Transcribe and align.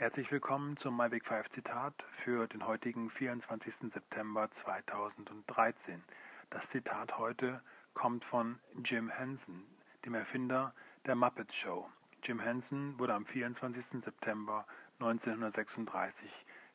Herzlich 0.00 0.30
willkommen 0.30 0.76
zum 0.76 0.96
My 0.96 1.08
Big 1.08 1.26
Five 1.26 1.50
Zitat 1.50 2.04
für 2.12 2.46
den 2.46 2.68
heutigen 2.68 3.10
24. 3.10 3.90
September 3.92 4.48
2013. 4.48 6.04
Das 6.50 6.70
Zitat 6.70 7.18
heute 7.18 7.60
kommt 7.94 8.24
von 8.24 8.60
Jim 8.84 9.10
Henson, 9.10 9.64
dem 10.04 10.14
Erfinder 10.14 10.72
der 11.04 11.16
Muppet 11.16 11.52
Show. 11.52 11.90
Jim 12.22 12.38
Henson 12.38 12.96
wurde 12.96 13.12
am 13.12 13.26
24. 13.26 14.04
September 14.04 14.68
1936 15.00 16.30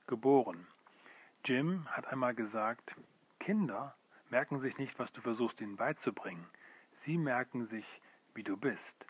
geboren. 0.05 0.67
Jim 1.45 1.87
hat 1.91 2.07
einmal 2.07 2.35
gesagt, 2.35 2.93
Kinder 3.39 3.95
merken 4.31 4.59
sich 4.59 4.77
nicht, 4.77 4.99
was 4.99 5.13
du 5.13 5.21
versuchst 5.21 5.61
ihnen 5.61 5.77
beizubringen. 5.77 6.45
Sie 6.91 7.17
merken 7.17 7.63
sich, 7.63 8.01
wie 8.33 8.43
du 8.43 8.57
bist. 8.57 9.05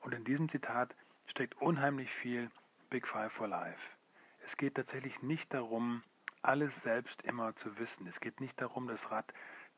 Und 0.00 0.12
in 0.12 0.24
diesem 0.24 0.48
Zitat 0.48 0.96
steckt 1.26 1.62
unheimlich 1.62 2.10
viel 2.10 2.50
Big 2.92 3.08
Five 3.08 3.32
for 3.32 3.48
Life. 3.48 3.80
Es 4.44 4.58
geht 4.58 4.74
tatsächlich 4.74 5.22
nicht 5.22 5.54
darum, 5.54 6.02
alles 6.42 6.82
selbst 6.82 7.22
immer 7.22 7.56
zu 7.56 7.78
wissen. 7.78 8.06
Es 8.06 8.20
geht 8.20 8.38
nicht 8.38 8.60
darum, 8.60 8.86
das 8.86 9.10
Rad 9.10 9.32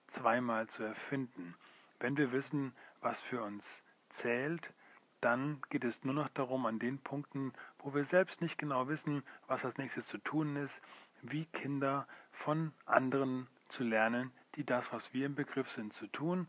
zweimal 0.08 0.66
zu 0.66 0.82
erfinden. 0.82 1.54
Wenn 2.00 2.16
wir 2.16 2.32
wissen, 2.32 2.74
was 3.00 3.20
für 3.20 3.40
uns 3.44 3.84
zählt, 4.08 4.74
dann 5.20 5.62
geht 5.70 5.84
es 5.84 6.02
nur 6.02 6.12
noch 6.12 6.28
darum, 6.30 6.66
an 6.66 6.80
den 6.80 6.98
Punkten, 6.98 7.52
wo 7.78 7.94
wir 7.94 8.02
selbst 8.02 8.40
nicht 8.40 8.58
genau 8.58 8.88
wissen, 8.88 9.22
was 9.46 9.64
als 9.64 9.78
nächstes 9.78 10.08
zu 10.08 10.18
tun 10.18 10.56
ist, 10.56 10.82
wie 11.22 11.46
Kinder 11.46 12.08
von 12.32 12.72
anderen 12.84 13.46
zu 13.68 13.84
lernen, 13.84 14.32
die 14.56 14.64
das, 14.64 14.92
was 14.92 15.14
wir 15.14 15.26
im 15.26 15.36
Begriff 15.36 15.70
sind 15.70 15.92
zu 15.92 16.08
tun, 16.08 16.48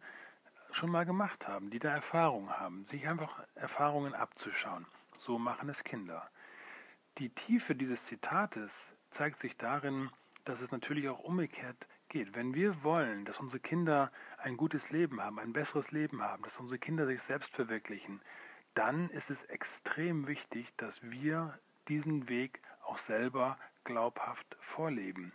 schon 0.72 0.90
mal 0.90 1.06
gemacht 1.06 1.48
haben, 1.48 1.70
die 1.70 1.78
da 1.78 1.94
Erfahrung 1.94 2.50
haben, 2.50 2.86
sich 2.86 3.08
einfach 3.08 3.44
Erfahrungen 3.54 4.16
abzuschauen. 4.16 4.88
So 5.16 5.38
machen 5.38 5.70
es 5.70 5.84
Kinder. 5.84 6.28
Die 7.18 7.30
Tiefe 7.30 7.76
dieses 7.76 8.04
Zitates 8.04 8.94
zeigt 9.10 9.40
sich 9.40 9.56
darin, 9.56 10.10
dass 10.44 10.60
es 10.60 10.72
natürlich 10.72 11.08
auch 11.08 11.20
umgekehrt 11.20 11.88
geht. 12.10 12.36
Wenn 12.36 12.54
wir 12.54 12.84
wollen, 12.84 13.24
dass 13.24 13.40
unsere 13.40 13.62
Kinder 13.62 14.12
ein 14.38 14.58
gutes 14.58 14.90
Leben 14.90 15.22
haben, 15.22 15.40
ein 15.40 15.54
besseres 15.54 15.92
Leben 15.92 16.22
haben, 16.22 16.44
dass 16.44 16.60
unsere 16.60 16.78
Kinder 16.78 17.06
sich 17.06 17.22
selbst 17.22 17.56
verwirklichen, 17.56 18.22
dann 18.74 19.10
ist 19.12 19.30
es 19.30 19.46
extrem 19.46 20.28
wichtig, 20.28 20.76
dass 20.76 21.02
wir 21.04 21.58
diesen 21.88 22.28
Weg 22.28 22.60
auch 22.84 22.98
selber 22.98 23.58
glaubhaft 23.86 24.58
vorleben. 24.60 25.32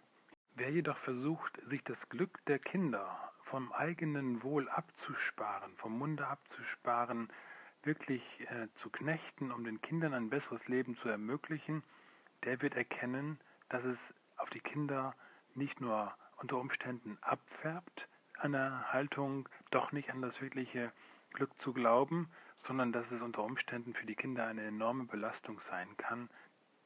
Wer 0.56 0.70
jedoch 0.70 0.98
versucht, 0.98 1.58
sich 1.66 1.82
das 1.82 2.10
Glück 2.10 2.44
der 2.44 2.58
Kinder 2.58 3.32
vom 3.41 3.72
eigenen 3.72 4.42
Wohl 4.42 4.69
abzusparen, 4.69 5.74
vom 5.76 5.98
Munde 5.98 6.26
abzusparen, 6.26 7.28
wirklich 7.82 8.40
äh, 8.50 8.68
zu 8.74 8.90
knechten, 8.90 9.52
um 9.52 9.64
den 9.64 9.80
Kindern 9.80 10.14
ein 10.14 10.30
besseres 10.30 10.68
Leben 10.68 10.96
zu 10.96 11.08
ermöglichen, 11.08 11.82
der 12.44 12.62
wird 12.62 12.74
erkennen, 12.74 13.38
dass 13.68 13.84
es 13.84 14.14
auf 14.36 14.50
die 14.50 14.60
Kinder 14.60 15.14
nicht 15.54 15.80
nur 15.80 16.14
unter 16.36 16.58
Umständen 16.58 17.18
abfärbt, 17.20 18.08
eine 18.38 18.92
Haltung 18.92 19.48
doch 19.70 19.92
nicht 19.92 20.10
an 20.10 20.22
das 20.22 20.40
wirkliche 20.40 20.92
Glück 21.32 21.60
zu 21.60 21.72
glauben, 21.72 22.30
sondern 22.56 22.92
dass 22.92 23.12
es 23.12 23.22
unter 23.22 23.42
Umständen 23.44 23.94
für 23.94 24.06
die 24.06 24.14
Kinder 24.14 24.46
eine 24.46 24.64
enorme 24.64 25.04
Belastung 25.04 25.60
sein 25.60 25.96
kann, 25.96 26.28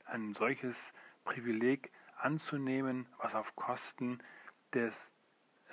ein 0.04 0.34
solches 0.34 0.92
Privileg 1.24 1.90
anzunehmen, 2.16 3.06
was 3.18 3.34
auf 3.34 3.56
Kosten 3.56 4.20
des, 4.72 5.14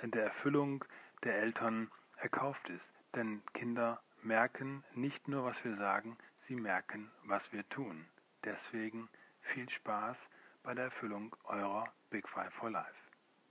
der 0.02 0.24
Erfüllung 0.24 0.84
der 1.24 1.38
Eltern 1.38 1.90
erkauft 2.16 2.68
ist. 2.68 2.92
Denn 3.14 3.42
Kinder 3.52 4.00
merken 4.22 4.84
nicht 4.94 5.28
nur, 5.28 5.44
was 5.44 5.64
wir 5.64 5.74
sagen, 5.74 6.16
sie 6.36 6.56
merken, 6.56 7.10
was 7.24 7.52
wir 7.52 7.68
tun. 7.68 8.06
Deswegen 8.44 9.08
viel 9.40 9.68
Spaß 9.68 10.30
bei 10.62 10.74
der 10.74 10.84
Erfüllung 10.84 11.34
eurer 11.44 11.92
Big 12.10 12.28
Five 12.28 12.52
for 12.52 12.70
Life. 12.70 13.11